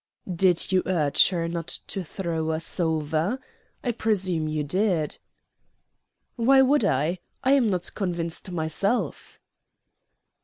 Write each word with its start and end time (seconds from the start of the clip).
"Did 0.35 0.71
you 0.71 0.81
urge 0.87 1.29
her 1.29 1.47
not 1.47 1.67
to 1.85 2.03
throw 2.03 2.49
us 2.49 2.79
over? 2.79 3.37
I 3.83 3.91
presume 3.91 4.47
you 4.47 4.63
did." 4.63 5.19
"Why 6.37 6.57
should 6.67 6.85
I? 6.85 7.19
I 7.43 7.51
am 7.51 7.69
not 7.69 7.93
convinced 7.93 8.49
myself." 8.49 9.37